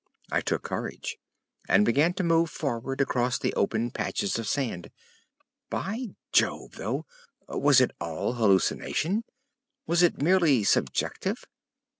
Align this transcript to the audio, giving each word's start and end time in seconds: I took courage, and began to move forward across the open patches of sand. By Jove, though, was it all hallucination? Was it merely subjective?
I 0.31 0.41
took 0.41 0.63
courage, 0.63 1.19
and 1.69 1.85
began 1.85 2.15
to 2.15 2.23
move 2.23 2.49
forward 2.49 3.01
across 3.01 3.37
the 3.37 3.53
open 3.53 3.91
patches 3.91 4.39
of 4.39 4.47
sand. 4.47 4.89
By 5.69 6.15
Jove, 6.31 6.71
though, 6.77 7.05
was 7.47 7.79
it 7.79 7.91
all 7.99 8.33
hallucination? 8.33 9.25
Was 9.85 10.01
it 10.01 10.19
merely 10.19 10.63
subjective? 10.63 11.45